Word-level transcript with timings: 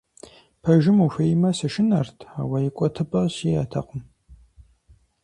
Пэжым 0.61 0.97
ухуеймэ, 1.05 1.49
сышынэрт, 1.57 2.17
ауэ 2.41 2.57
икӀуэтыпӀэ 2.67 3.21
сиӀэтэкъым. 3.35 4.01